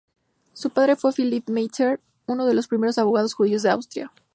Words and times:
Su 0.53 0.71
padre 0.71 0.95
fue 0.95 1.13
Philipp 1.13 1.47
Meitner, 1.47 1.99
uno 2.25 2.47
de 2.47 2.55
los 2.55 2.67
primeros 2.67 2.97
abogados 2.97 3.35
judíos 3.35 3.61
de 3.61 3.69
Austria. 3.69 4.11